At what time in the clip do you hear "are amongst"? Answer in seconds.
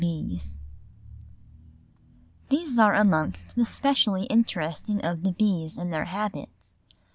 2.79-3.55